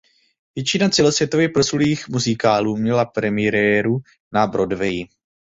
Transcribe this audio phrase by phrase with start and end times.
[0.55, 3.99] Většina celosvětově proslulých muzikálů měla premiéru
[4.33, 5.07] na Broadwayi.